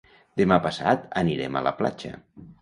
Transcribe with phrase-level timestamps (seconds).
[0.39, 2.17] Demà passat anirem a la platja.